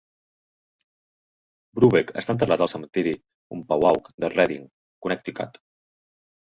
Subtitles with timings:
[1.81, 3.15] Brubeck està enterrat al cementiri
[3.59, 4.69] Umpawaug de Redding,
[5.05, 5.67] Connecticut.